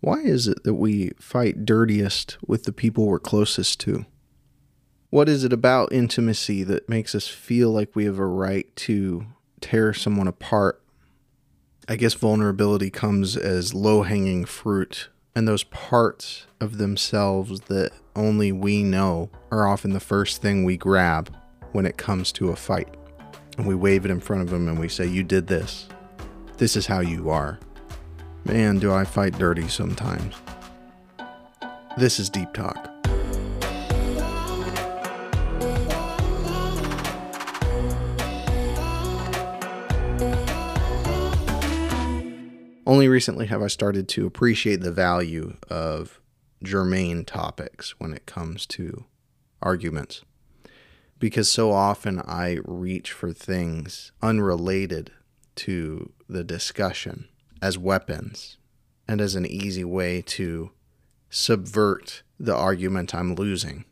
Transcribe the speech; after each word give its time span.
Why 0.00 0.20
is 0.20 0.46
it 0.46 0.64
that 0.64 0.74
we 0.74 1.10
fight 1.18 1.64
dirtiest 1.64 2.36
with 2.46 2.64
the 2.64 2.72
people 2.72 3.06
we're 3.06 3.18
closest 3.18 3.80
to? 3.80 4.06
What 5.10 5.28
is 5.28 5.44
it 5.44 5.52
about 5.52 5.92
intimacy 5.92 6.62
that 6.64 6.88
makes 6.88 7.14
us 7.14 7.28
feel 7.28 7.70
like 7.70 7.94
we 7.94 8.04
have 8.04 8.18
a 8.18 8.26
right 8.26 8.74
to 8.76 9.26
tear 9.60 9.94
someone 9.94 10.28
apart? 10.28 10.82
I 11.88 11.96
guess 11.96 12.14
vulnerability 12.14 12.90
comes 12.90 13.36
as 13.36 13.72
low 13.72 14.02
hanging 14.02 14.44
fruit, 14.44 15.08
and 15.34 15.46
those 15.46 15.62
parts 15.64 16.46
of 16.60 16.78
themselves 16.78 17.60
that 17.62 17.92
only 18.16 18.50
we 18.50 18.82
know 18.82 19.30
are 19.52 19.68
often 19.68 19.92
the 19.92 20.00
first 20.00 20.42
thing 20.42 20.64
we 20.64 20.76
grab 20.76 21.34
when 21.72 21.86
it 21.86 21.96
comes 21.96 22.32
to 22.32 22.50
a 22.50 22.56
fight. 22.56 22.96
And 23.56 23.66
we 23.66 23.74
wave 23.74 24.04
it 24.04 24.10
in 24.10 24.20
front 24.20 24.42
of 24.42 24.50
them 24.50 24.68
and 24.68 24.78
we 24.78 24.88
say, 24.88 25.06
You 25.06 25.22
did 25.22 25.46
this. 25.46 25.88
This 26.56 26.74
is 26.76 26.86
how 26.86 27.00
you 27.00 27.30
are. 27.30 27.58
Man, 28.46 28.78
do 28.78 28.94
I 28.94 29.04
fight 29.04 29.36
dirty 29.40 29.66
sometimes. 29.66 30.36
This 31.98 32.20
is 32.20 32.30
Deep 32.30 32.54
Talk. 32.54 32.76
Only 42.86 43.08
recently 43.08 43.46
have 43.46 43.62
I 43.62 43.66
started 43.66 44.06
to 44.10 44.26
appreciate 44.26 44.80
the 44.80 44.92
value 44.92 45.56
of 45.68 46.20
germane 46.62 47.24
topics 47.24 47.98
when 47.98 48.12
it 48.12 48.26
comes 48.26 48.64
to 48.66 49.06
arguments. 49.60 50.22
Because 51.18 51.48
so 51.48 51.72
often 51.72 52.20
I 52.20 52.58
reach 52.64 53.10
for 53.10 53.32
things 53.32 54.12
unrelated 54.22 55.10
to 55.56 56.12
the 56.28 56.44
discussion 56.44 57.26
as 57.62 57.78
weapons 57.78 58.58
and 59.08 59.20
as 59.20 59.34
an 59.34 59.46
easy 59.46 59.84
way 59.84 60.22
to 60.22 60.70
subvert 61.30 62.22
the 62.38 62.54
argument 62.54 63.14
I'm 63.14 63.34
losing. 63.34 63.84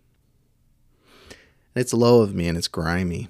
It's 1.74 1.92
low 1.92 2.22
of 2.22 2.34
me 2.34 2.48
and 2.48 2.56
it's 2.56 2.68
grimy. 2.68 3.28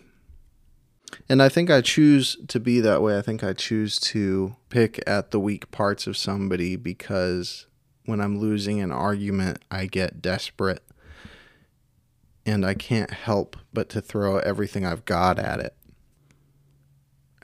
And 1.29 1.43
I 1.43 1.49
think 1.49 1.71
I 1.71 1.81
choose 1.81 2.37
to 2.49 2.61
be 2.61 2.81
that 2.81 3.01
way. 3.01 3.17
I 3.17 3.23
think 3.23 3.43
I 3.43 3.53
choose 3.53 3.99
to 4.01 4.57
pick 4.69 5.03
at 5.07 5.31
the 5.31 5.41
weak 5.41 5.71
parts 5.71 6.07
of 6.07 6.17
somebody 6.17 6.77
because 6.77 7.67
when 8.05 8.21
I'm 8.21 8.39
losing 8.39 8.81
an 8.81 8.93
argument, 8.93 9.59
I 9.71 9.87
get 9.87 10.21
desperate 10.21 10.83
and 12.45 12.67
I 12.67 12.75
can't 12.75 13.11
help 13.11 13.57
but 13.73 13.89
to 13.91 14.01
throw 14.01 14.39
everything 14.39 14.85
I've 14.85 15.05
got 15.05 15.39
at 15.39 15.61
it. 15.61 15.75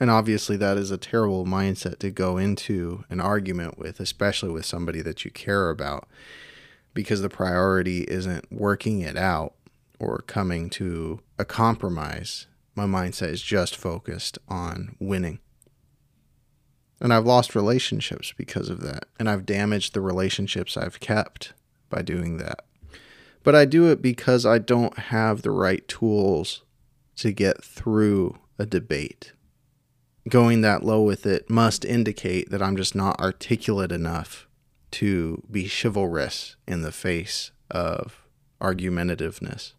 And 0.01 0.09
obviously, 0.09 0.57
that 0.57 0.79
is 0.79 0.89
a 0.89 0.97
terrible 0.97 1.45
mindset 1.45 1.99
to 1.99 2.09
go 2.09 2.37
into 2.37 3.03
an 3.11 3.21
argument 3.21 3.77
with, 3.77 3.99
especially 3.99 4.49
with 4.49 4.65
somebody 4.65 4.99
that 5.03 5.23
you 5.23 5.29
care 5.29 5.69
about, 5.69 6.09
because 6.95 7.21
the 7.21 7.29
priority 7.29 8.01
isn't 8.05 8.51
working 8.51 9.01
it 9.01 9.15
out 9.15 9.53
or 9.99 10.23
coming 10.25 10.71
to 10.71 11.19
a 11.37 11.45
compromise. 11.45 12.47
My 12.73 12.85
mindset 12.85 13.27
is 13.27 13.43
just 13.43 13.77
focused 13.77 14.39
on 14.47 14.95
winning. 14.99 15.37
And 16.99 17.13
I've 17.13 17.27
lost 17.27 17.53
relationships 17.53 18.33
because 18.35 18.69
of 18.69 18.81
that. 18.81 19.05
And 19.19 19.29
I've 19.29 19.45
damaged 19.45 19.93
the 19.93 20.01
relationships 20.01 20.77
I've 20.77 20.99
kept 20.99 21.53
by 21.91 22.01
doing 22.01 22.37
that. 22.37 22.65
But 23.43 23.53
I 23.53 23.65
do 23.65 23.91
it 23.91 24.01
because 24.01 24.47
I 24.47 24.57
don't 24.57 24.97
have 24.97 25.43
the 25.43 25.51
right 25.51 25.87
tools 25.87 26.63
to 27.17 27.31
get 27.31 27.63
through 27.63 28.39
a 28.57 28.65
debate 28.65 29.33
going 30.29 30.61
that 30.61 30.83
low 30.83 31.01
with 31.01 31.25
it 31.25 31.49
must 31.49 31.83
indicate 31.83 32.49
that 32.51 32.61
I'm 32.61 32.77
just 32.77 32.95
not 32.95 33.19
articulate 33.19 33.91
enough 33.91 34.47
to 34.91 35.43
be 35.49 35.69
chivalrous 35.69 36.55
in 36.67 36.81
the 36.81 36.91
face 36.91 37.51
of 37.69 38.21
argumentativeness. 38.59 39.73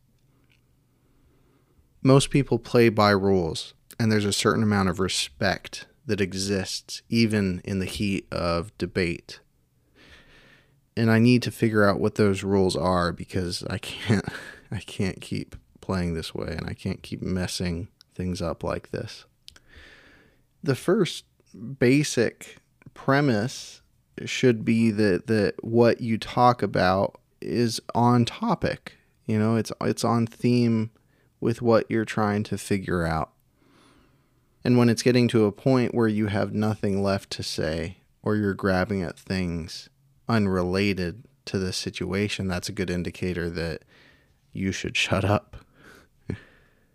Most 2.02 2.30
people 2.30 2.58
play 2.58 2.88
by 2.88 3.10
rules, 3.10 3.74
and 3.98 4.10
there's 4.10 4.24
a 4.24 4.32
certain 4.32 4.62
amount 4.62 4.88
of 4.88 4.98
respect 4.98 5.86
that 6.04 6.20
exists 6.20 7.02
even 7.08 7.60
in 7.64 7.78
the 7.78 7.86
heat 7.86 8.26
of 8.32 8.76
debate. 8.76 9.38
And 10.96 11.10
I 11.10 11.20
need 11.20 11.42
to 11.42 11.52
figure 11.52 11.88
out 11.88 12.00
what 12.00 12.16
those 12.16 12.42
rules 12.42 12.76
are 12.76 13.12
because 13.12 13.62
I 13.70 13.78
can't 13.78 14.24
I 14.72 14.78
can't 14.78 15.20
keep 15.20 15.54
playing 15.80 16.14
this 16.14 16.34
way 16.34 16.54
and 16.56 16.66
I 16.66 16.72
can't 16.72 17.02
keep 17.02 17.20
messing 17.20 17.88
things 18.14 18.40
up 18.40 18.64
like 18.64 18.90
this 18.90 19.26
the 20.62 20.74
first 20.74 21.24
basic 21.78 22.58
premise 22.94 23.82
should 24.24 24.64
be 24.64 24.90
that 24.90 25.26
that 25.26 25.62
what 25.64 26.00
you 26.00 26.18
talk 26.18 26.62
about 26.62 27.20
is 27.40 27.80
on 27.94 28.24
topic. 28.24 28.94
You 29.26 29.38
know, 29.38 29.56
it's 29.56 29.72
it's 29.80 30.04
on 30.04 30.26
theme 30.26 30.90
with 31.40 31.62
what 31.62 31.90
you're 31.90 32.04
trying 32.04 32.42
to 32.44 32.58
figure 32.58 33.04
out. 33.04 33.32
And 34.64 34.78
when 34.78 34.88
it's 34.88 35.02
getting 35.02 35.26
to 35.28 35.46
a 35.46 35.52
point 35.52 35.94
where 35.94 36.08
you 36.08 36.28
have 36.28 36.54
nothing 36.54 37.02
left 37.02 37.30
to 37.30 37.42
say 37.42 37.98
or 38.22 38.36
you're 38.36 38.54
grabbing 38.54 39.02
at 39.02 39.18
things 39.18 39.88
unrelated 40.28 41.24
to 41.46 41.58
the 41.58 41.72
situation, 41.72 42.46
that's 42.46 42.68
a 42.68 42.72
good 42.72 42.90
indicator 42.90 43.50
that 43.50 43.82
you 44.52 44.70
should 44.70 44.96
shut 44.96 45.24
up. 45.24 45.56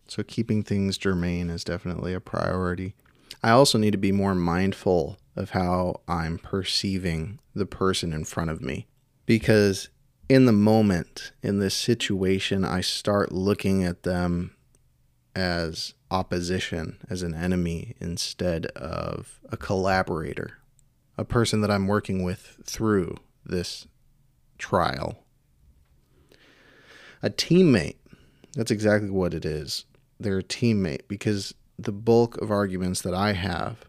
so 0.08 0.24
keeping 0.24 0.64
things 0.64 0.98
germane 0.98 1.50
is 1.50 1.66
definitely 1.66 2.14
a 2.14 2.22
priority. 2.22 2.96
I 3.44 3.52
also 3.52 3.78
need 3.78 3.92
to 3.92 3.98
be 3.98 4.12
more 4.12 4.36
mindful 4.36 5.18
of 5.36 5.52
how 5.52 6.02
I'm 6.08 6.40
perceiving 6.40 7.40
the 7.54 7.66
person 7.66 8.12
in 8.12 8.26
front 8.26 8.50
of 8.50 8.62
me. 8.62 8.88
Because 9.26 9.90
in 10.30 10.46
the 10.46 10.52
moment, 10.52 11.32
in 11.42 11.60
this 11.60 11.76
situation, 11.76 12.66
I 12.66 12.82
start 12.82 13.32
looking 13.32 13.84
at 13.84 14.04
them 14.04 14.56
as 15.36 15.94
opposition, 16.10 16.98
as 17.10 17.22
an 17.22 17.34
enemy, 17.34 17.96
instead 18.00 18.66
of 18.68 19.40
a 19.50 19.58
collaborator, 19.58 20.58
a 21.18 21.24
person 21.24 21.62
that 21.62 21.72
I'm 21.72 21.88
working 21.88 22.24
with 22.24 22.60
through 22.64 23.18
this 23.46 23.88
trial. 24.58 25.24
A 27.22 27.30
teammate, 27.30 27.98
that's 28.56 28.72
exactly 28.72 29.10
what 29.10 29.34
it 29.34 29.46
is. 29.46 29.86
They're 30.20 30.40
a 30.40 30.44
teammate 30.44 31.08
because 31.08 31.54
the 31.78 31.92
bulk 31.92 32.38
of 32.38 32.52
arguments 32.52 33.02
that 33.02 33.14
I 33.14 33.34
have 33.34 33.86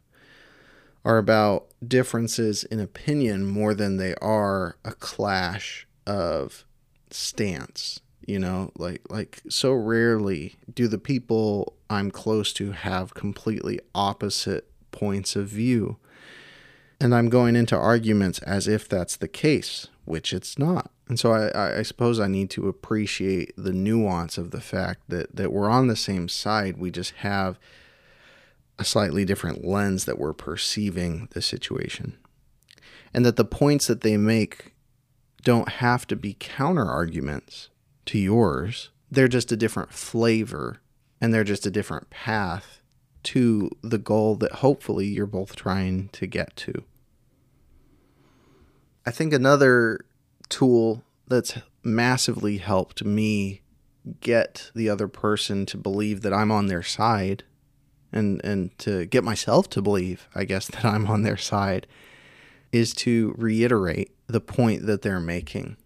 are 1.05 1.19
about 1.19 1.69
differences 1.87 2.65
in 2.65 2.81
opinion 2.81 3.47
more 3.47 3.75
than 3.75 3.97
they 3.97 4.15
are 4.17 4.77
a 4.85 4.93
clash 4.93 5.87
of 6.07 6.65
stance 7.11 8.01
you 8.29 8.39
know? 8.39 8.71
Like 8.77 9.03
like 9.11 9.41
so 9.49 9.73
rarely 9.73 10.57
do 10.73 10.87
the 10.87 10.99
people 10.99 11.75
i'm 11.91 12.11
close 12.11 12.53
to 12.53 12.73
have 12.73 13.15
completely 13.15 13.81
opposite 13.95 14.71
points 14.93 15.35
of 15.35 15.49
view. 15.49 15.97
And 17.01 17.15
i'm 17.15 17.31
going 17.31 17.57
into 17.57 17.77
arguments 17.77 18.39
as 18.41 18.69
if 18.69 18.89
that's 18.89 19.17
the 19.17 19.29
case 19.29 19.89
which 20.05 20.33
it's 20.33 20.59
not 20.59 20.91
and 21.09 21.19
so 21.19 21.33
I, 21.33 21.79
I 21.79 21.83
suppose 21.83 22.21
I 22.21 22.29
need 22.29 22.51
to 22.51 22.69
appreciate 22.69 23.55
the 23.57 23.73
nuance 23.73 24.37
of 24.37 24.51
the 24.51 24.61
fact 24.61 25.01
that, 25.09 25.35
that 25.35 25.53
we're 25.53 25.71
on 25.71 25.87
the 25.87 25.97
same 25.97 26.29
side. 26.29 26.77
We 26.77 26.91
just 26.91 27.13
have 27.17 27.59
a 28.79 28.85
slightly 28.85 29.25
different 29.25 29.65
lens 29.65 30.05
that 30.05 30.19
we're 30.19 30.35
perceiving 30.35 31.29
the 31.33 31.41
situation. 31.41 32.19
And 33.15 33.25
that 33.25 33.37
the 33.37 33.45
points 33.45 33.87
that 33.87 34.03
they 34.03 34.19
make 34.19 34.75
don't 35.43 35.69
have 35.69 36.07
to 36.09 36.17
be 36.17 36.37
counter 36.39 36.85
arguments 36.85 37.71
to 38.07 38.19
yours. 38.19 38.91
They're 39.11 39.29
just 39.29 39.51
a 39.51 39.57
different 39.57 39.93
flavor 39.93 40.83
and 41.23 41.33
they're 41.33 41.43
just 41.43 41.65
a 41.65 41.71
different 41.71 42.11
path 42.11 42.83
to 43.25 43.71
the 43.83 43.99
goal 43.99 44.37
that 44.37 44.53
hopefully 44.53 45.07
you're 45.07 45.27
both 45.27 45.57
trying 45.57 46.11
to 46.11 46.27
get 46.27 46.55
to. 46.57 46.85
I 49.07 49.11
think 49.11 49.33
another 49.33 50.05
tool 50.49 51.03
that's 51.29 51.59
massively 51.83 52.59
helped 52.59 53.05
me 53.05 53.63
get 54.21 54.71
the 54.75 54.89
other 54.89 55.09
person 55.09 55.67
to 55.67 55.77
believe 55.77 56.23
that 56.23 56.33
I'm 56.33 56.51
on 56.51 56.67
their 56.67 56.83
side 56.83 57.45
and 58.13 58.43
and 58.45 58.77
to 58.79 59.07
get 59.07 59.25
myself 59.25 59.69
to 59.71 59.83
believe, 59.83 60.29
I 60.35 60.45
guess 60.45 60.67
that 60.69 60.85
I'm 60.85 61.07
on 61.07 61.23
their 61.23 61.37
side 61.37 61.87
is 62.73 62.93
to 62.93 63.35
reiterate 63.39 64.15
the 64.27 64.41
point 64.41 64.87
that 64.87 65.03
they're 65.03 65.21
making, 65.21 65.77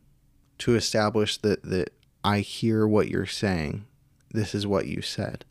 to 0.58 0.74
establish 0.74 1.38
that 1.38 1.62
that 1.64 1.92
I 2.24 2.40
hear 2.40 2.86
what 2.86 3.08
you're 3.08 3.26
saying. 3.26 3.86
This 4.30 4.54
is 4.54 4.66
what 4.66 4.86
you 4.86 5.02
said. 5.02 5.44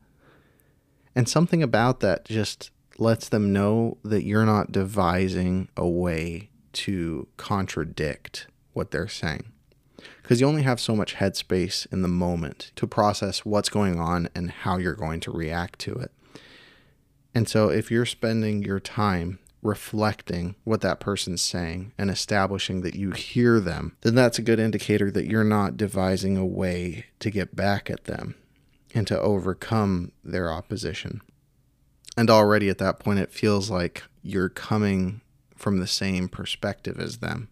And 1.13 1.27
something 1.27 1.61
about 1.61 1.99
that 1.99 2.25
just 2.25 2.71
lets 2.97 3.29
them 3.29 3.51
know 3.51 3.97
that 4.03 4.23
you're 4.23 4.45
not 4.45 4.71
devising 4.71 5.67
a 5.75 5.87
way 5.87 6.49
to 6.73 7.27
contradict 7.37 8.47
what 8.73 8.91
they're 8.91 9.07
saying. 9.07 9.51
Because 10.21 10.41
you 10.41 10.47
only 10.47 10.63
have 10.63 10.79
so 10.79 10.95
much 10.95 11.15
headspace 11.15 11.91
in 11.91 12.01
the 12.01 12.07
moment 12.07 12.71
to 12.75 12.87
process 12.87 13.45
what's 13.45 13.69
going 13.69 13.99
on 13.99 14.29
and 14.35 14.51
how 14.51 14.77
you're 14.77 14.93
going 14.93 15.19
to 15.21 15.31
react 15.31 15.79
to 15.79 15.93
it. 15.93 16.11
And 17.33 17.47
so 17.47 17.69
if 17.69 17.89
you're 17.89 18.05
spending 18.05 18.63
your 18.63 18.79
time 18.79 19.39
reflecting 19.61 20.55
what 20.63 20.81
that 20.81 20.99
person's 20.99 21.41
saying 21.41 21.93
and 21.97 22.09
establishing 22.09 22.81
that 22.81 22.95
you 22.95 23.11
hear 23.11 23.59
them, 23.59 23.95
then 24.01 24.15
that's 24.15 24.39
a 24.39 24.43
good 24.43 24.59
indicator 24.59 25.11
that 25.11 25.27
you're 25.27 25.43
not 25.43 25.77
devising 25.77 26.35
a 26.35 26.45
way 26.45 27.05
to 27.19 27.29
get 27.29 27.55
back 27.55 27.89
at 27.89 28.05
them 28.05 28.35
and 28.93 29.07
to 29.07 29.19
overcome 29.19 30.11
their 30.23 30.51
opposition. 30.51 31.21
And 32.17 32.29
already 32.29 32.69
at 32.69 32.79
that 32.79 32.99
point, 32.99 33.19
it 33.19 33.31
feels 33.31 33.69
like 33.69 34.03
you're 34.21 34.49
coming 34.49 35.21
from 35.55 35.79
the 35.79 35.87
same 35.87 36.27
perspective 36.27 36.99
as 36.99 37.17
them. 37.17 37.49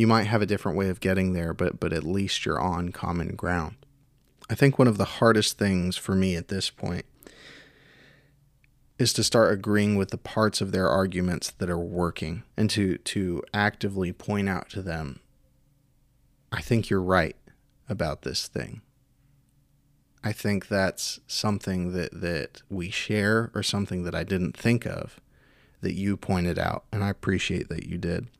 You 0.00 0.06
might 0.06 0.28
have 0.28 0.40
a 0.40 0.46
different 0.46 0.78
way 0.78 0.88
of 0.88 1.00
getting 1.00 1.34
there, 1.34 1.52
but, 1.52 1.78
but 1.78 1.92
at 1.92 2.04
least 2.04 2.46
you're 2.46 2.58
on 2.58 2.88
common 2.88 3.36
ground. 3.36 3.76
I 4.48 4.54
think 4.54 4.78
one 4.78 4.88
of 4.88 4.96
the 4.96 5.04
hardest 5.04 5.58
things 5.58 5.94
for 5.98 6.14
me 6.14 6.36
at 6.36 6.48
this 6.48 6.70
point 6.70 7.04
is 8.98 9.12
to 9.12 9.22
start 9.22 9.52
agreeing 9.52 9.96
with 9.96 10.10
the 10.10 10.16
parts 10.16 10.62
of 10.62 10.72
their 10.72 10.88
arguments 10.88 11.50
that 11.50 11.68
are 11.68 11.78
working 11.78 12.44
and 12.56 12.70
to 12.70 12.96
to 12.96 13.42
actively 13.52 14.10
point 14.10 14.48
out 14.48 14.70
to 14.70 14.80
them 14.80 15.20
I 16.50 16.62
think 16.62 16.88
you're 16.88 17.02
right 17.02 17.36
about 17.86 18.22
this 18.22 18.48
thing. 18.48 18.80
I 20.24 20.32
think 20.32 20.68
that's 20.68 21.20
something 21.26 21.92
that 21.92 22.18
that 22.18 22.62
we 22.70 22.88
share 22.88 23.50
or 23.54 23.62
something 23.62 24.04
that 24.04 24.14
I 24.14 24.24
didn't 24.24 24.56
think 24.56 24.86
of 24.86 25.20
that 25.82 25.92
you 25.92 26.16
pointed 26.16 26.58
out 26.58 26.84
and 26.90 27.04
I 27.04 27.10
appreciate 27.10 27.68
that 27.68 27.84
you 27.84 27.98
did. 27.98 28.30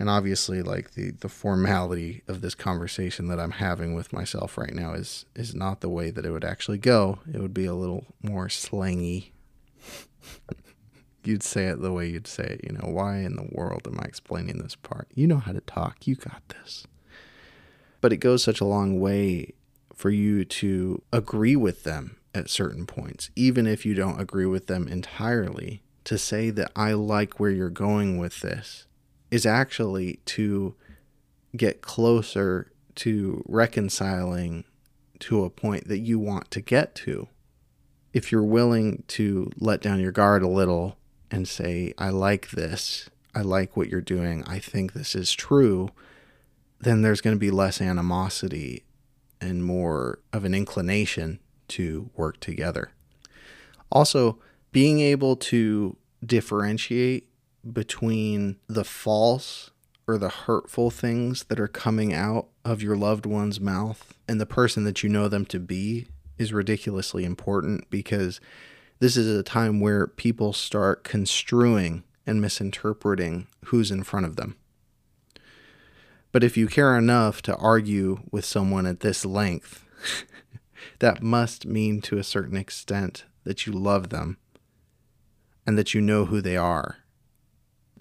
And 0.00 0.10
obviously 0.10 0.62
like 0.62 0.94
the 0.94 1.12
the 1.12 1.28
formality 1.28 2.22
of 2.26 2.40
this 2.40 2.56
conversation 2.56 3.28
that 3.28 3.38
I'm 3.38 3.52
having 3.52 3.94
with 3.94 4.12
myself 4.12 4.58
right 4.58 4.74
now 4.74 4.94
is 4.94 5.26
is 5.36 5.54
not 5.54 5.80
the 5.80 5.90
way 5.90 6.10
that 6.10 6.26
it 6.26 6.32
would 6.32 6.44
actually 6.44 6.78
go. 6.78 7.20
It 7.32 7.40
would 7.40 7.54
be 7.54 7.66
a 7.66 7.74
little 7.74 8.06
more 8.22 8.48
slangy 8.48 9.30
you'd 11.24 11.42
say 11.42 11.66
it 11.66 11.80
the 11.80 11.92
way 11.92 12.08
you'd 12.08 12.26
say 12.26 12.44
it. 12.44 12.60
You 12.64 12.72
know, 12.72 12.88
why 12.88 13.18
in 13.18 13.36
the 13.36 13.48
world 13.52 13.86
am 13.86 13.98
I 14.00 14.04
explaining 14.04 14.58
this 14.58 14.74
part? 14.74 15.08
You 15.14 15.26
know 15.26 15.38
how 15.38 15.52
to 15.52 15.60
talk. 15.60 16.06
You 16.06 16.16
got 16.16 16.42
this. 16.48 16.86
But 18.00 18.12
it 18.12 18.18
goes 18.18 18.42
such 18.42 18.60
a 18.60 18.66
long 18.66 18.98
way 19.00 19.52
for 19.94 20.10
you 20.10 20.44
to 20.44 21.02
agree 21.12 21.56
with 21.56 21.84
them 21.84 22.16
at 22.34 22.48
certain 22.48 22.86
points, 22.86 23.30
even 23.36 23.66
if 23.66 23.84
you 23.84 23.94
don't 23.94 24.20
agree 24.20 24.46
with 24.46 24.66
them 24.66 24.88
entirely. 24.88 25.82
To 26.04 26.16
say 26.16 26.48
that 26.50 26.72
I 26.74 26.94
like 26.94 27.38
where 27.38 27.50
you're 27.50 27.68
going 27.68 28.16
with 28.16 28.40
this 28.40 28.86
is 29.30 29.46
actually 29.46 30.20
to 30.26 30.74
get 31.56 31.82
closer 31.82 32.72
to 32.96 33.42
reconciling 33.46 34.64
to 35.20 35.44
a 35.44 35.50
point 35.50 35.88
that 35.88 35.98
you 35.98 36.18
want 36.18 36.50
to 36.50 36.60
get 36.60 36.94
to. 36.94 37.28
If 38.12 38.32
you're 38.32 38.42
willing 38.42 39.04
to 39.08 39.50
let 39.58 39.80
down 39.80 40.00
your 40.00 40.12
guard 40.12 40.42
a 40.42 40.48
little 40.48 40.96
and 41.30 41.46
say, 41.46 41.94
I 41.96 42.10
like 42.10 42.50
this, 42.50 43.08
I 43.34 43.42
like 43.42 43.76
what 43.76 43.88
you're 43.88 44.00
doing, 44.00 44.42
I 44.46 44.58
think 44.58 44.92
this 44.92 45.14
is 45.14 45.32
true, 45.32 45.90
then 46.80 47.02
there's 47.02 47.20
going 47.20 47.36
to 47.36 47.40
be 47.40 47.50
less 47.50 47.80
animosity 47.80 48.84
and 49.40 49.64
more 49.64 50.18
of 50.32 50.44
an 50.44 50.54
inclination 50.54 51.38
to 51.68 52.10
work 52.16 52.40
together. 52.40 52.90
Also, 53.92 54.38
being 54.72 55.00
able 55.00 55.36
to 55.36 55.96
differentiate 56.24 57.29
between 57.70 58.56
the 58.68 58.84
false 58.84 59.70
or 60.06 60.18
the 60.18 60.28
hurtful 60.28 60.90
things 60.90 61.44
that 61.44 61.60
are 61.60 61.68
coming 61.68 62.12
out 62.12 62.48
of 62.64 62.82
your 62.82 62.96
loved 62.96 63.26
one's 63.26 63.60
mouth 63.60 64.14
and 64.28 64.40
the 64.40 64.46
person 64.46 64.84
that 64.84 65.02
you 65.02 65.08
know 65.08 65.28
them 65.28 65.44
to 65.46 65.60
be 65.60 66.06
is 66.38 66.52
ridiculously 66.52 67.24
important 67.24 67.88
because 67.90 68.40
this 68.98 69.16
is 69.16 69.26
a 69.26 69.42
time 69.42 69.80
where 69.80 70.06
people 70.06 70.52
start 70.52 71.04
construing 71.04 72.02
and 72.26 72.40
misinterpreting 72.40 73.46
who's 73.66 73.90
in 73.90 74.02
front 74.02 74.26
of 74.26 74.36
them. 74.36 74.56
But 76.32 76.44
if 76.44 76.56
you 76.56 76.68
care 76.68 76.96
enough 76.96 77.42
to 77.42 77.56
argue 77.56 78.20
with 78.30 78.44
someone 78.44 78.86
at 78.86 79.00
this 79.00 79.24
length, 79.24 79.84
that 81.00 81.22
must 81.22 81.66
mean 81.66 82.00
to 82.02 82.18
a 82.18 82.24
certain 82.24 82.56
extent 82.56 83.24
that 83.44 83.66
you 83.66 83.72
love 83.72 84.10
them 84.10 84.38
and 85.66 85.76
that 85.76 85.92
you 85.92 86.00
know 86.00 86.26
who 86.26 86.40
they 86.40 86.56
are. 86.56 86.99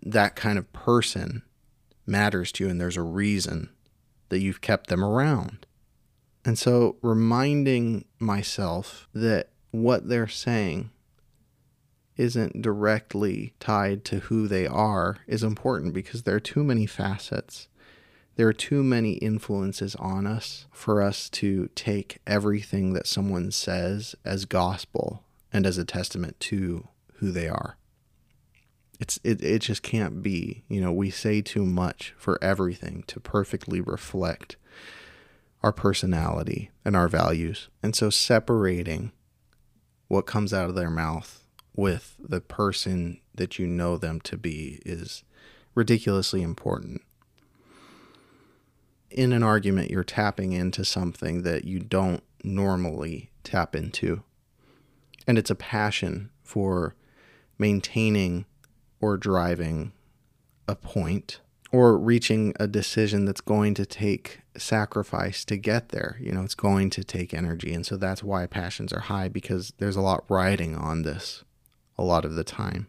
That 0.03 0.35
kind 0.35 0.57
of 0.57 0.71
person 0.73 1.43
matters 2.05 2.51
to 2.53 2.65
you, 2.65 2.69
and 2.69 2.79
there's 2.79 2.97
a 2.97 3.01
reason 3.01 3.69
that 4.29 4.39
you've 4.39 4.61
kept 4.61 4.87
them 4.87 5.03
around. 5.03 5.65
And 6.45 6.57
so 6.57 6.97
reminding 7.01 8.05
myself 8.17 9.07
that 9.13 9.49
what 9.71 10.07
they're 10.07 10.27
saying 10.27 10.91
isn't 12.15 12.61
directly 12.61 13.53
tied 13.59 14.03
to 14.05 14.19
who 14.19 14.47
they 14.47 14.67
are 14.67 15.17
is 15.27 15.43
important 15.43 15.93
because 15.93 16.23
there 16.23 16.35
are 16.35 16.39
too 16.39 16.63
many 16.63 16.85
facets. 16.85 17.67
There 18.35 18.47
are 18.47 18.53
too 18.53 18.83
many 18.83 19.13
influences 19.13 19.95
on 19.95 20.25
us 20.27 20.65
for 20.71 21.01
us 21.01 21.29
to 21.31 21.69
take 21.75 22.19
everything 22.27 22.93
that 22.93 23.07
someone 23.07 23.51
says 23.51 24.15
as 24.25 24.45
gospel 24.45 25.23
and 25.51 25.65
as 25.65 25.77
a 25.77 25.85
testament 25.85 26.39
to 26.41 26.87
who 27.15 27.31
they 27.31 27.47
are. 27.47 27.77
It's 28.99 29.19
it, 29.23 29.41
it 29.41 29.59
just 29.59 29.81
can't 29.81 30.21
be. 30.21 30.63
You 30.67 30.81
know, 30.81 30.91
we 30.91 31.09
say 31.09 31.41
too 31.41 31.65
much 31.65 32.13
for 32.17 32.37
everything 32.43 33.03
to 33.07 33.19
perfectly 33.19 33.79
reflect 33.81 34.57
our 35.63 35.71
personality 35.71 36.71
and 36.85 36.95
our 36.95 37.07
values. 37.07 37.69
And 37.81 37.95
so 37.95 38.09
separating 38.09 39.11
what 40.07 40.25
comes 40.25 40.53
out 40.53 40.69
of 40.69 40.75
their 40.75 40.89
mouth 40.89 41.43
with 41.75 42.15
the 42.19 42.41
person 42.41 43.19
that 43.35 43.57
you 43.57 43.67
know 43.67 43.97
them 43.97 44.19
to 44.21 44.37
be 44.37 44.81
is 44.85 45.23
ridiculously 45.75 46.41
important. 46.41 47.01
In 49.09 49.31
an 49.31 49.43
argument, 49.43 49.89
you're 49.89 50.03
tapping 50.03 50.51
into 50.51 50.83
something 50.83 51.43
that 51.43 51.63
you 51.65 51.79
don't 51.79 52.23
normally 52.43 53.31
tap 53.43 53.75
into. 53.75 54.23
And 55.27 55.37
it's 55.37 55.49
a 55.49 55.55
passion 55.55 56.31
for 56.43 56.95
maintaining 57.57 58.45
or 59.01 59.17
driving 59.17 59.91
a 60.67 60.75
point 60.75 61.39
or 61.71 61.97
reaching 61.97 62.53
a 62.59 62.67
decision 62.67 63.25
that's 63.25 63.41
going 63.41 63.73
to 63.75 63.85
take 63.85 64.41
sacrifice 64.57 65.45
to 65.45 65.57
get 65.57 65.89
there. 65.89 66.17
You 66.19 66.31
know, 66.31 66.41
it's 66.41 66.55
going 66.55 66.89
to 66.91 67.03
take 67.03 67.33
energy. 67.33 67.73
And 67.73 67.85
so 67.85 67.95
that's 67.95 68.23
why 68.23 68.47
passions 68.47 68.91
are 68.91 69.01
high 69.01 69.27
because 69.27 69.73
there's 69.77 69.95
a 69.95 70.01
lot 70.01 70.23
riding 70.27 70.75
on 70.75 71.03
this 71.03 71.43
a 71.97 72.03
lot 72.03 72.25
of 72.25 72.35
the 72.35 72.43
time. 72.43 72.87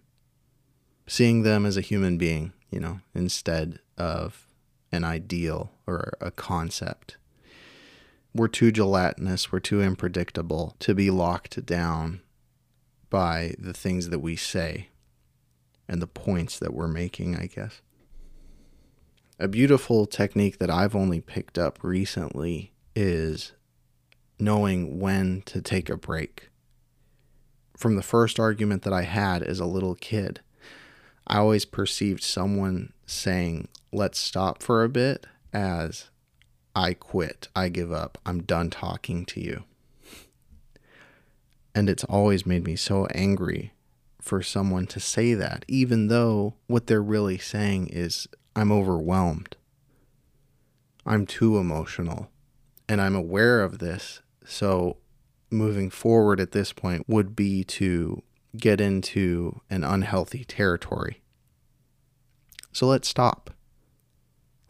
Seeing 1.06 1.42
them 1.42 1.66
as 1.66 1.76
a 1.76 1.82
human 1.82 2.16
being, 2.16 2.52
you 2.70 2.80
know, 2.80 3.00
instead 3.14 3.80
of 3.98 4.46
an 4.92 5.04
ideal 5.04 5.72
or 5.86 6.12
a 6.20 6.30
concept. 6.30 7.16
We're 8.32 8.48
too 8.48 8.70
gelatinous, 8.70 9.50
we're 9.50 9.60
too 9.60 9.82
unpredictable 9.82 10.76
to 10.78 10.94
be 10.94 11.10
locked 11.10 11.66
down 11.66 12.20
by 13.10 13.54
the 13.58 13.72
things 13.72 14.10
that 14.10 14.20
we 14.20 14.36
say 14.36 14.88
and 15.90 16.00
the 16.00 16.06
points 16.06 16.56
that 16.60 16.72
we're 16.72 16.88
making, 16.88 17.36
I 17.36 17.46
guess. 17.46 17.82
A 19.40 19.48
beautiful 19.48 20.06
technique 20.06 20.58
that 20.58 20.70
I've 20.70 20.94
only 20.94 21.20
picked 21.20 21.58
up 21.58 21.82
recently 21.82 22.72
is 22.94 23.52
knowing 24.38 25.00
when 25.00 25.42
to 25.46 25.60
take 25.60 25.90
a 25.90 25.96
break. 25.96 26.48
From 27.76 27.96
the 27.96 28.02
first 28.02 28.38
argument 28.38 28.82
that 28.82 28.92
I 28.92 29.02
had 29.02 29.42
as 29.42 29.58
a 29.58 29.66
little 29.66 29.96
kid, 29.96 30.40
I 31.26 31.38
always 31.38 31.64
perceived 31.64 32.22
someone 32.22 32.92
saying, 33.04 33.66
let's 33.92 34.18
stop 34.18 34.62
for 34.62 34.84
a 34.84 34.88
bit, 34.88 35.26
as 35.52 36.08
I 36.76 36.94
quit, 36.94 37.48
I 37.56 37.68
give 37.68 37.90
up, 37.90 38.16
I'm 38.24 38.44
done 38.44 38.70
talking 38.70 39.24
to 39.26 39.40
you. 39.40 39.64
And 41.74 41.88
it's 41.88 42.04
always 42.04 42.46
made 42.46 42.64
me 42.64 42.76
so 42.76 43.06
angry 43.06 43.72
for 44.20 44.42
someone 44.42 44.86
to 44.88 45.00
say 45.00 45.34
that, 45.34 45.64
even 45.68 46.08
though 46.08 46.54
what 46.66 46.86
they're 46.86 47.02
really 47.02 47.38
saying 47.38 47.88
is 47.88 48.28
I'm 48.54 48.70
overwhelmed. 48.70 49.56
I'm 51.06 51.26
too 51.26 51.58
emotional. 51.58 52.30
And 52.88 53.00
I'm 53.00 53.14
aware 53.14 53.62
of 53.62 53.78
this. 53.78 54.20
So 54.44 54.96
moving 55.50 55.90
forward 55.90 56.40
at 56.40 56.52
this 56.52 56.72
point 56.72 57.08
would 57.08 57.34
be 57.34 57.64
to 57.64 58.22
get 58.56 58.80
into 58.80 59.60
an 59.70 59.84
unhealthy 59.84 60.44
territory. 60.44 61.20
So 62.72 62.86
let's 62.86 63.08
stop. 63.08 63.50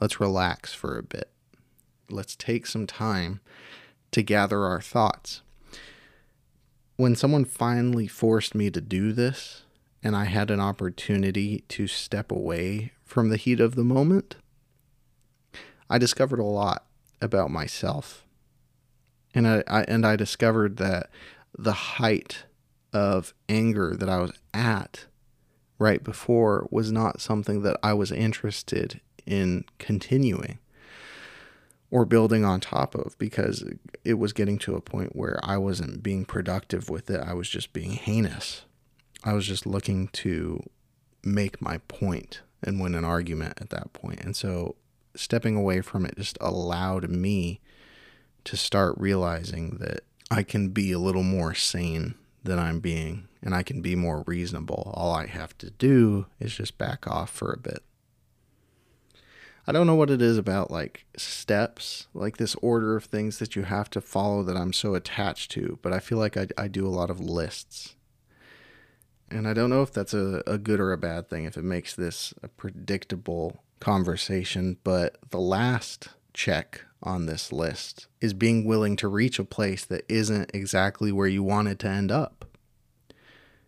Let's 0.00 0.21
relax 0.21 0.73
for 0.73 0.99
a 0.99 1.02
bit. 1.02 1.30
Let's 2.09 2.37
take 2.37 2.66
some 2.66 2.87
time 2.87 3.40
to 4.12 4.23
gather 4.23 4.64
our 4.64 4.80
thoughts. 4.80 5.42
When 7.00 7.16
someone 7.16 7.47
finally 7.47 8.07
forced 8.07 8.54
me 8.54 8.71
to 8.73 8.80
do 8.83 9.14
this, 9.14 9.62
and 10.02 10.14
I 10.14 10.26
had 10.26 10.50
an 10.50 10.61
opportunity 10.61 11.64
to 11.69 11.87
step 11.87 12.30
away 12.30 12.92
from 13.07 13.30
the 13.30 13.38
heat 13.38 13.59
of 13.59 13.75
the 13.75 13.85
moment, 13.85 14.37
I 15.88 15.97
discovered 15.97 16.40
a 16.40 16.45
lot 16.45 16.85
about 17.23 17.50
myself. 17.50 18.26
And 19.35 19.49
I, 19.49 19.64
I, 19.66 19.85
and 19.85 20.04
I 20.04 20.14
discovered 20.14 20.76
that 20.76 21.09
the 21.59 21.73
height 21.73 22.45
of 22.92 23.33
anger 23.49 23.97
that 23.97 24.11
I 24.11 24.19
was 24.19 24.33
at 24.52 25.07
right 25.78 26.04
before 26.04 26.69
was 26.71 26.92
not 26.92 27.23
something 27.23 27.62
that 27.62 27.78
I 27.83 27.95
was 27.95 28.12
interested 28.12 29.00
in 29.25 29.64
continuing 29.78 30.59
or 31.90 32.04
building 32.04 32.44
on 32.44 32.61
top 32.61 32.94
of 32.94 33.18
because 33.18 33.64
it 34.04 34.14
was 34.14 34.32
getting 34.32 34.59
to 34.59 34.76
a 34.76 34.80
point 34.80 35.16
where 35.16 35.40
I 35.42 35.56
wasn't 35.56 36.02
being 36.02 36.25
productive 36.25 36.88
with 36.88 37.11
it. 37.11 37.20
I 37.20 37.35
was 37.35 37.49
just 37.49 37.73
being 37.73 37.92
heinous. 37.92 38.62
I 39.25 39.32
was 39.32 39.47
just 39.47 39.66
looking 39.66 40.09
to 40.09 40.62
make 41.25 41.61
my 41.61 41.78
point 41.88 42.40
and 42.62 42.80
win 42.80 42.94
an 42.94 43.04
argument 43.04 43.59
at 43.61 43.70
that 43.70 43.92
point. 43.92 44.20
And 44.20 44.37
so 44.37 44.76
stepping 45.14 45.56
away 45.56 45.80
from 45.80 46.06
it 46.06 46.16
just 46.16 46.38
allowed 46.40 47.11
me 47.11 47.61
to 48.44 48.56
start 48.56 48.94
realizing 48.97 49.78
that 49.80 50.00
I 50.30 50.42
can 50.42 50.68
be 50.68 50.92
a 50.92 50.99
little 50.99 51.23
more 51.23 51.54
sane 51.54 52.14
than 52.44 52.59
I'm 52.59 52.80
being 52.80 53.28
and 53.42 53.54
I 53.54 53.62
can 53.62 53.80
be 53.82 53.97
more 53.97 54.23
reasonable. 54.26 54.92
All 54.94 55.12
I 55.12 55.26
have 55.26 55.56
to 55.59 55.70
do 55.70 56.26
is 56.38 56.54
just 56.54 56.78
back 56.78 57.06
off 57.06 57.30
for 57.30 57.52
a 57.52 57.59
bit. 57.59 57.82
I 59.66 59.72
don't 59.72 59.86
know 59.86 59.94
what 59.94 60.10
it 60.10 60.22
is 60.22 60.38
about 60.38 60.70
like 60.70 61.06
steps, 61.16 62.06
like 62.14 62.38
this 62.38 62.54
order 62.56 62.96
of 62.96 63.04
things 63.04 63.38
that 63.38 63.54
you 63.54 63.62
have 63.64 63.90
to 63.90 64.00
follow 64.00 64.42
that 64.42 64.56
I'm 64.56 64.72
so 64.72 64.94
attached 64.94 65.50
to, 65.52 65.78
but 65.82 65.92
I 65.92 65.98
feel 65.98 66.18
like 66.18 66.36
I, 66.36 66.48
I 66.56 66.68
do 66.68 66.86
a 66.86 66.88
lot 66.88 67.10
of 67.10 67.20
lists. 67.20 67.94
And 69.30 69.46
I 69.46 69.52
don't 69.52 69.70
know 69.70 69.82
if 69.82 69.92
that's 69.92 70.14
a, 70.14 70.42
a 70.46 70.58
good 70.58 70.80
or 70.80 70.92
a 70.92 70.98
bad 70.98 71.28
thing, 71.28 71.44
if 71.44 71.56
it 71.56 71.62
makes 71.62 71.94
this 71.94 72.34
a 72.42 72.48
predictable 72.48 73.62
conversation, 73.78 74.78
but 74.82 75.18
the 75.30 75.38
last 75.38 76.08
check 76.32 76.82
on 77.02 77.26
this 77.26 77.52
list 77.52 78.08
is 78.20 78.34
being 78.34 78.64
willing 78.64 78.96
to 78.96 79.08
reach 79.08 79.38
a 79.38 79.44
place 79.44 79.84
that 79.84 80.04
isn't 80.08 80.50
exactly 80.52 81.12
where 81.12 81.28
you 81.28 81.42
wanted 81.42 81.78
to 81.80 81.88
end 81.88 82.10
up. 82.10 82.44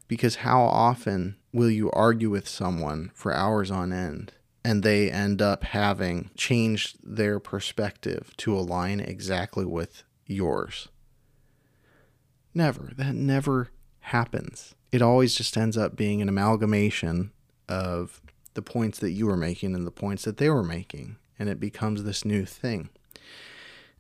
Because 0.09 0.37
how 0.37 0.63
often 0.63 1.37
will 1.53 1.71
you 1.71 1.91
argue 1.93 2.29
with 2.29 2.49
someone 2.49 3.11
for 3.15 3.33
hours 3.33 3.71
on 3.71 3.93
end 3.93 4.33
and 4.65 4.83
they 4.83 5.11
end 5.11 5.43
up 5.43 5.65
having 5.65 6.31
changed 6.37 6.99
their 7.03 7.41
perspective 7.41 8.33
to 8.39 8.57
align 8.57 9.01
exactly 9.01 9.65
with 9.65 10.05
yours? 10.27 10.89
Never. 12.55 12.93
That 12.97 13.15
never 13.15 13.71
happens. 14.01 14.75
It 14.91 15.03
always 15.03 15.35
just 15.35 15.57
ends 15.57 15.77
up 15.77 15.97
being 15.97 16.21
an 16.21 16.29
amalgamation 16.29 17.33
of 17.69 18.21
the 18.55 18.63
points 18.63 18.99
that 18.99 19.13
you 19.13 19.27
were 19.27 19.37
making 19.37 19.75
and 19.75 19.87
the 19.87 19.91
points 19.91 20.25
that 20.25 20.37
they 20.37 20.51
were 20.51 20.63
making, 20.63 21.17
and 21.39 21.49
it 21.49 21.59
becomes 21.59 22.05
this 22.05 22.25
new 22.25 22.45
thing. 22.45 22.91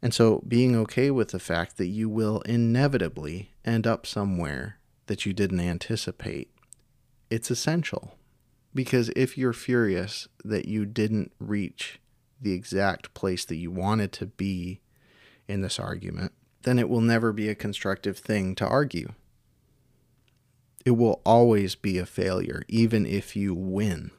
And 0.02 0.12
so, 0.12 0.42
being 0.46 0.74
okay 0.76 1.10
with 1.10 1.28
the 1.28 1.38
fact 1.38 1.76
that 1.78 1.86
you 1.86 2.08
will 2.08 2.40
inevitably 2.40 3.52
end 3.64 3.86
up 3.86 4.04
somewhere 4.04 4.78
that 5.06 5.24
you 5.24 5.32
didn't 5.32 5.60
anticipate, 5.60 6.50
it's 7.30 7.50
essential. 7.50 8.16
Because 8.74 9.10
if 9.14 9.36
you're 9.36 9.52
furious 9.52 10.28
that 10.44 10.66
you 10.66 10.86
didn't 10.86 11.32
reach 11.38 12.00
the 12.40 12.52
exact 12.52 13.14
place 13.14 13.44
that 13.44 13.56
you 13.56 13.70
wanted 13.70 14.12
to 14.12 14.26
be 14.26 14.80
in 15.46 15.60
this 15.60 15.78
argument, 15.78 16.32
then 16.62 16.78
it 16.78 16.88
will 16.88 17.00
never 17.00 17.32
be 17.32 17.48
a 17.48 17.54
constructive 17.54 18.18
thing 18.18 18.54
to 18.56 18.66
argue. 18.66 19.12
It 20.84 20.92
will 20.92 21.20
always 21.24 21.74
be 21.74 21.98
a 21.98 22.06
failure, 22.06 22.62
even 22.68 23.06
if 23.06 23.36
you 23.36 23.54
win, 23.54 24.10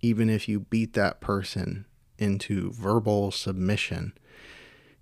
even 0.00 0.28
if 0.28 0.48
you 0.48 0.60
beat 0.60 0.94
that 0.94 1.20
person 1.20 1.86
into 2.18 2.72
verbal 2.72 3.30
submission, 3.30 4.12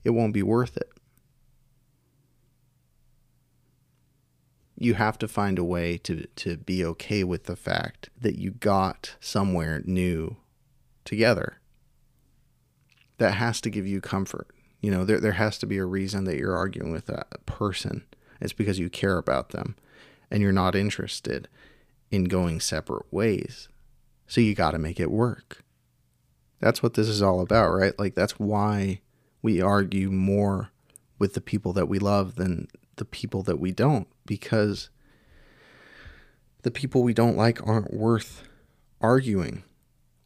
it 0.04 0.10
won't 0.10 0.34
be 0.34 0.42
worth 0.42 0.76
it. 0.76 0.90
You 4.82 4.94
have 4.94 5.16
to 5.18 5.28
find 5.28 5.58
a 5.58 5.64
way 5.64 5.96
to 5.98 6.26
to 6.36 6.56
be 6.56 6.84
okay 6.84 7.22
with 7.22 7.44
the 7.44 7.56
fact 7.56 8.10
that 8.20 8.38
you 8.38 8.50
got 8.50 9.16
somewhere 9.20 9.82
new 9.84 10.36
together. 11.04 11.58
That 13.18 13.34
has 13.34 13.60
to 13.60 13.70
give 13.70 13.86
you 13.86 14.00
comfort. 14.00 14.48
You 14.80 14.90
know, 14.90 15.04
there 15.04 15.20
there 15.20 15.32
has 15.32 15.58
to 15.58 15.66
be 15.66 15.78
a 15.78 15.84
reason 15.84 16.24
that 16.24 16.36
you're 16.36 16.56
arguing 16.56 16.90
with 16.90 17.06
that 17.06 17.46
person. 17.46 18.04
It's 18.40 18.52
because 18.52 18.80
you 18.80 18.90
care 18.90 19.18
about 19.18 19.50
them 19.50 19.76
and 20.30 20.42
you're 20.42 20.50
not 20.50 20.74
interested 20.74 21.46
in 22.10 22.24
going 22.24 22.58
separate 22.58 23.06
ways. 23.12 23.68
So 24.26 24.40
you 24.40 24.54
got 24.54 24.72
to 24.72 24.78
make 24.78 24.98
it 24.98 25.12
work. 25.12 25.62
That's 26.58 26.82
what 26.82 26.94
this 26.94 27.08
is 27.08 27.22
all 27.22 27.40
about, 27.40 27.70
right? 27.70 27.96
Like 27.98 28.14
that's 28.14 28.38
why 28.38 29.00
we 29.42 29.60
argue 29.60 30.10
more 30.10 30.70
with 31.20 31.34
the 31.34 31.40
people 31.40 31.72
that 31.74 31.88
we 31.88 32.00
love 32.00 32.34
than 32.34 32.66
the 32.96 33.04
people 33.04 33.42
that 33.44 33.60
we 33.60 33.70
don't 33.70 34.08
because 34.26 34.90
the 36.62 36.70
people 36.70 37.02
we 37.02 37.14
don't 37.14 37.36
like 37.36 37.64
aren't 37.66 37.92
worth 37.92 38.44
arguing 39.00 39.64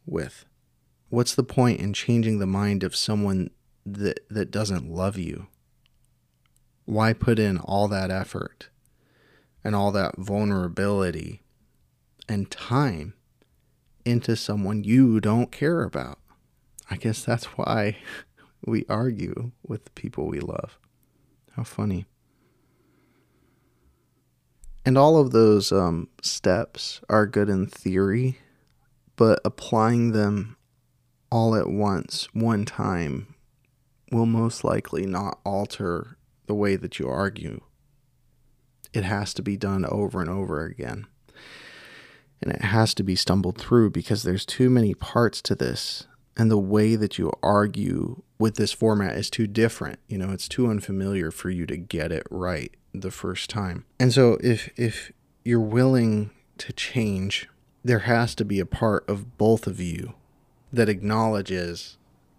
with. 0.05 0.45
What's 1.09 1.35
the 1.35 1.43
point 1.43 1.79
in 1.79 1.93
changing 1.93 2.39
the 2.39 2.45
mind 2.45 2.83
of 2.83 2.95
someone 2.95 3.49
that 3.85 4.19
that 4.29 4.51
doesn't 4.51 4.89
love 4.89 5.17
you? 5.17 5.47
Why 6.85 7.13
put 7.13 7.39
in 7.39 7.57
all 7.57 7.87
that 7.87 8.11
effort 8.11 8.69
and 9.63 9.75
all 9.75 9.91
that 9.91 10.17
vulnerability 10.17 11.41
and 12.29 12.49
time 12.49 13.13
into 14.05 14.35
someone 14.35 14.83
you 14.83 15.19
don't 15.19 15.51
care 15.51 15.83
about? 15.83 16.19
I 16.89 16.95
guess 16.95 17.23
that's 17.23 17.45
why 17.57 17.97
we 18.65 18.85
argue 18.87 19.51
with 19.63 19.85
the 19.85 19.91
people 19.91 20.27
we 20.27 20.39
love. 20.39 20.77
How 21.53 21.63
funny. 21.63 22.05
And 24.87 24.97
all 24.97 25.17
of 25.17 25.31
those 25.31 25.73
um, 25.73 26.07
steps 26.21 27.01
are 27.09 27.27
good 27.27 27.49
in 27.49 27.67
theory, 27.67 28.37
but 29.17 29.41
applying 29.43 30.13
them 30.13 30.55
all 31.29 31.57
at 31.57 31.69
once, 31.69 32.29
one 32.31 32.63
time, 32.63 33.35
will 34.13 34.25
most 34.25 34.63
likely 34.63 35.05
not 35.05 35.39
alter 35.43 36.17
the 36.45 36.55
way 36.55 36.77
that 36.77 36.99
you 36.99 37.09
argue. 37.09 37.59
It 38.93 39.03
has 39.03 39.33
to 39.33 39.41
be 39.41 39.57
done 39.57 39.83
over 39.83 40.21
and 40.21 40.29
over 40.29 40.63
again. 40.63 41.05
And 42.41 42.53
it 42.53 42.61
has 42.61 42.93
to 42.93 43.03
be 43.03 43.17
stumbled 43.17 43.57
through 43.57 43.89
because 43.89 44.23
there's 44.23 44.45
too 44.45 44.69
many 44.69 44.93
parts 44.93 45.41
to 45.41 45.55
this. 45.55 46.07
And 46.37 46.51
the 46.51 46.57
way 46.57 46.95
that 46.95 47.17
you 47.17 47.31
argue 47.41 48.21
with 48.37 48.55
this 48.55 48.71
format 48.71 49.17
is 49.17 49.29
too 49.29 49.47
different. 49.47 49.99
You 50.07 50.19
know, 50.19 50.31
it's 50.31 50.47
too 50.47 50.67
unfamiliar 50.67 51.31
for 51.31 51.49
you 51.49 51.65
to 51.65 51.77
get 51.77 52.11
it 52.11 52.27
right 52.29 52.71
the 52.93 53.11
first 53.11 53.49
time. 53.49 53.85
And 53.99 54.13
so 54.13 54.37
if 54.41 54.69
if 54.77 55.11
you're 55.43 55.59
willing 55.59 56.29
to 56.59 56.71
change, 56.73 57.49
there 57.83 57.99
has 57.99 58.35
to 58.35 58.45
be 58.45 58.59
a 58.59 58.65
part 58.65 59.07
of 59.09 59.37
both 59.37 59.65
of 59.65 59.79
you 59.79 60.13
that 60.71 60.89
acknowledges 60.89 61.97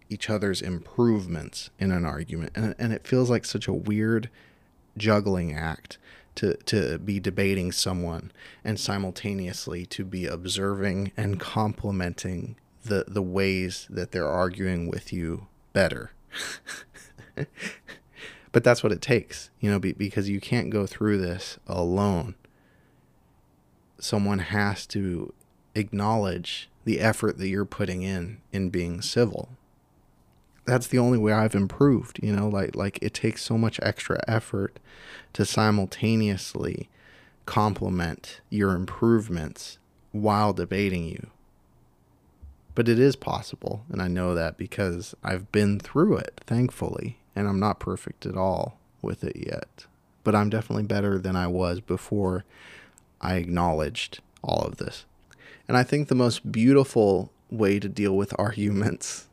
each 0.09 0.31
other's 0.31 0.63
improvements 0.63 1.71
in 1.79 1.91
an 1.91 2.05
argument. 2.05 2.53
And 2.55 2.75
and 2.79 2.93
it 2.93 3.07
feels 3.07 3.29
like 3.29 3.45
such 3.45 3.67
a 3.67 3.73
weird 3.73 4.31
juggling 4.97 5.55
act 5.55 5.99
to 6.37 6.55
to 6.67 6.99
be 6.99 7.19
debating 7.19 7.73
someone 7.73 8.31
and 8.65 8.79
simultaneously 8.79 9.85
to 9.87 10.05
be 10.05 10.27
observing 10.27 11.11
and 11.17 11.41
complimenting 11.41 12.57
the 12.85 13.05
the 13.09 13.23
ways 13.23 13.87
that 13.91 14.13
they're 14.13 14.29
arguing 14.29 14.89
with 14.89 15.13
you 15.13 15.47
better. 15.73 16.13
but 18.53 18.65
that's 18.65 18.83
what 18.83 18.93
it 18.93 19.03
takes, 19.03 19.51
you 19.61 19.71
know, 19.71 19.79
be, 19.79 19.93
because 19.93 20.29
you 20.29 20.41
can't 20.41 20.71
go 20.71 20.87
through 20.87 21.19
this 21.19 21.59
alone. 21.67 22.35
Someone 23.99 24.39
has 24.39 24.87
to 24.89 25.33
acknowledge 25.75 26.69
the 26.85 27.01
effort 27.01 27.39
that 27.39 27.49
you're 27.49 27.65
putting 27.65 28.03
in 28.03 28.41
in 28.53 28.71
being 28.71 29.01
civil. 29.03 29.51
That's 30.65 30.87
the 30.87 30.99
only 30.99 31.19
way 31.19 31.33
I've 31.33 31.55
improved, 31.55 32.21
you 32.23 32.35
know, 32.35 32.49
like 32.49 32.75
like 32.77 32.99
it 33.03 33.15
takes 33.15 33.43
so 33.43 33.57
much 33.57 33.81
extra 33.83 34.21
effort 34.29 34.79
to 35.33 35.45
simultaneously 35.45 36.89
compliment 37.47 38.41
your 38.51 38.73
improvements 38.73 39.79
while 40.13 40.53
debating 40.53 41.05
you. 41.07 41.31
But 42.79 42.89
it 42.89 43.01
is 43.01 43.17
possible, 43.17 43.85
and 43.91 44.01
I 44.01 44.07
know 44.07 44.37
that 44.37 44.57
because 44.57 45.13
I've 45.25 45.51
been 45.51 45.81
through 45.81 46.19
it, 46.19 46.41
thankfully 46.47 47.19
and 47.35 47.49
I'm 47.49 47.59
not 47.59 47.81
perfect 47.81 48.25
at 48.25 48.37
all 48.37 48.79
with 49.03 49.25
it 49.25 49.35
yet. 49.35 49.87
But 50.23 50.37
I'm 50.37 50.49
definitely 50.49 50.85
better 50.85 51.19
than 51.19 51.35
I 51.35 51.49
was 51.49 51.81
before 51.81 52.45
I 53.21 53.35
acknowledged 53.35 54.21
all 54.45 54.63
of 54.63 54.77
this. 54.77 55.07
And 55.67 55.77
I 55.77 55.83
think 55.83 56.07
the 56.07 56.15
most 56.15 56.53
beautiful 56.53 57.33
way 57.51 57.81
to 57.81 57.89
deal 57.89 58.17
with 58.17 58.33
arguments 58.39 59.27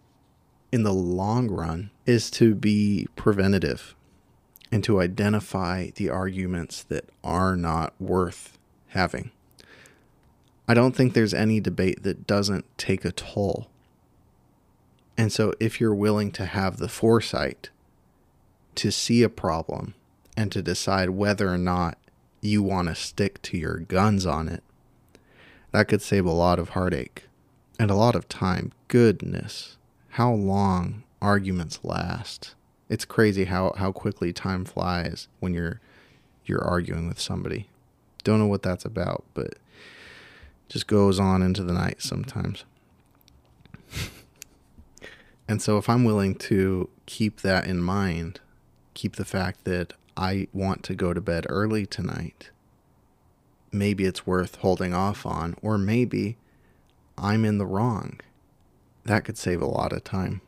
in 0.72 0.82
the 0.82 0.92
long 0.92 1.48
run 1.48 1.92
is 2.08 2.32
to 2.32 2.56
be 2.56 3.08
preventative 3.16 3.94
and 4.72 4.84
to 4.86 5.00
identify 5.00 5.92
the 5.94 6.10
arguments 6.10 6.82
that 6.82 7.12
are 7.24 7.56
not 7.56 7.94
worth 8.00 8.58
having. 8.88 9.30
I 10.67 10.74
don't 10.74 10.95
think 10.95 11.13
there's 11.13 11.34
any 11.34 11.60
debate 11.60 12.03
that 12.03 12.25
doesn't 12.25 12.65
take 12.77 13.05
a 13.05 13.12
toll. 13.12 13.67
And 15.17 15.31
so, 15.31 15.53
if 15.60 15.79
you're 15.79 15.95
willing 15.95 16.31
to 16.34 16.45
have 16.45 16.77
the 16.77 16.89
foresight 16.89 17.69
to 18.75 18.91
see 18.91 19.24
a 19.24 19.29
problem 19.29 19.93
and 20.36 20.51
to 20.51 20.62
decide 20.62 21.12
whether 21.12 21.48
or 21.48 21.57
not 21.57 21.98
you 22.41 22.62
want 22.62 22.88
to 22.88 22.95
stick 22.95 23.41
to 23.41 23.57
your 23.57 23.77
guns 23.77 24.25
on 24.25 24.48
it. 24.48 24.63
That 25.72 25.88
could 25.88 26.01
save 26.01 26.25
a 26.25 26.31
lot 26.31 26.60
of 26.60 26.69
heartache 26.69 27.24
and 27.79 27.89
a 27.89 27.95
lot 27.95 28.15
of 28.15 28.29
time. 28.29 28.72
Goodness, 28.88 29.77
how 30.10 30.31
long 30.31 31.03
arguments 31.22 31.79
last. 31.84 32.55
It's 32.88 33.05
crazy 33.05 33.45
how, 33.45 33.74
how 33.77 33.91
quickly 33.91 34.31
time 34.31 34.63
flies 34.63 35.27
when 35.39 35.53
you're 35.53 35.81
you're 36.45 36.63
arguing 36.63 37.07
with 37.07 37.19
somebody. 37.19 37.67
Don't 38.24 38.38
know 38.38 38.45
what 38.45 38.62
that's 38.62 38.86
about, 38.86 39.24
but 39.34 39.55
just 40.69 40.88
goes 40.88 41.19
on 41.19 41.41
into 41.41 41.63
the 41.63 41.74
night 41.74 42.01
sometimes. 42.01 42.65
and 45.48 45.62
so 45.62 45.77
if 45.77 45.89
I'm 45.89 46.03
willing 46.03 46.36
to 46.36 46.89
keep 47.05 47.41
that 47.41 47.65
in 47.65 47.81
mind, 47.81 48.39
keep 48.93 49.15
the 49.15 49.25
fact 49.25 49.63
that 49.65 49.93
I 50.17 50.48
want 50.53 50.84
to 50.84 50.95
go 50.95 51.13
to 51.13 51.22
bed 51.22 51.45
early 51.50 51.86
tonight, 51.86 52.50
maybe 53.72 54.05
it's 54.05 54.25
worth 54.25 54.55
holding 54.57 54.93
off 54.93 55.25
on, 55.25 55.55
or 55.62 55.77
maybe 55.77 56.38
I'm 57.17 57.45
in 57.45 57.57
the 57.57 57.65
wrong. 57.65 58.19
That 59.03 59.24
could 59.24 59.38
save 59.38 59.62
a 59.62 59.67
lot 59.67 59.93
of 59.93 60.03
time. 60.03 60.41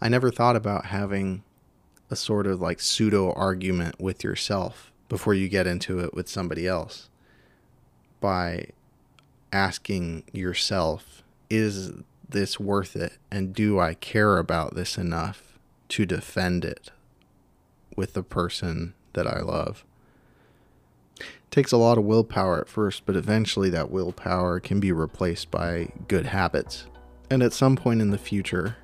I 0.00 0.08
never 0.08 0.30
thought 0.30 0.56
about 0.56 0.86
having 0.86 1.44
a 2.10 2.16
sort 2.16 2.46
of 2.46 2.60
like 2.60 2.80
pseudo 2.80 3.32
argument 3.32 4.00
with 4.00 4.24
yourself 4.24 4.90
before 5.08 5.34
you 5.34 5.48
get 5.48 5.66
into 5.66 6.00
it 6.00 6.12
with 6.12 6.28
somebody 6.28 6.66
else 6.66 7.08
by 8.20 8.66
asking 9.52 10.24
yourself, 10.32 11.22
is 11.50 11.92
this 12.28 12.58
worth 12.58 12.96
it? 12.96 13.18
And 13.30 13.54
do 13.54 13.78
I 13.78 13.94
care 13.94 14.38
about 14.38 14.74
this 14.74 14.96
enough 14.96 15.58
to 15.90 16.06
defend 16.06 16.64
it 16.64 16.90
with 17.94 18.14
the 18.14 18.22
person 18.22 18.94
that 19.12 19.26
I 19.26 19.40
love? 19.40 19.84
It 21.20 21.26
takes 21.50 21.72
a 21.72 21.76
lot 21.76 21.98
of 21.98 22.04
willpower 22.04 22.60
at 22.60 22.68
first, 22.68 23.04
but 23.04 23.14
eventually 23.16 23.68
that 23.70 23.90
willpower 23.90 24.58
can 24.58 24.80
be 24.80 24.92
replaced 24.92 25.50
by 25.50 25.88
good 26.08 26.26
habits. 26.26 26.86
And 27.30 27.42
at 27.42 27.52
some 27.52 27.76
point 27.76 28.00
in 28.00 28.10
the 28.10 28.18
future, 28.18 28.76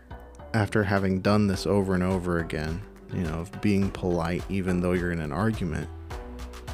after 0.55 0.85
having 0.85 1.21
done 1.21 1.47
this 1.47 1.67
over 1.67 1.95
and 1.95 2.03
over 2.03 2.39
again, 2.39 2.83
you 3.13 3.23
know, 3.23 3.41
of 3.41 3.61
being 3.61 3.91
polite 3.91 4.45
even 4.51 4.81
though 4.81 4.93
you're 4.93 5.13
in 5.13 5.21
an 5.21 5.33
argument, 5.33 5.89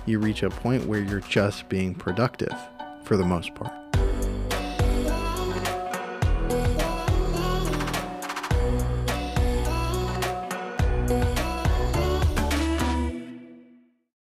you 0.07 0.19
reach 0.19 0.43
a 0.43 0.51
point 0.51 0.85
where 0.87 1.01
you're 1.01 1.21
just 1.21 1.69
being 1.69 1.95
productive 1.95 2.55
for 3.05 3.17
the 3.17 3.25
most 3.25 3.55
part. 3.55 3.73